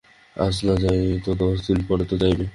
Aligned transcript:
আজ 0.35 0.55
না 0.63 0.75
যায় 0.75 1.03
তো 1.25 1.31
দশ 1.35 1.57
দিন 1.67 1.79
পরে 1.87 2.03
তো 2.05 2.15
যাইবে। 2.17 2.45